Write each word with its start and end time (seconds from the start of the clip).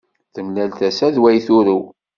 Temlal 0.35 0.69
tasa 0.77 1.07
d 1.13 1.17
way 1.23 1.37
turew 1.45 1.81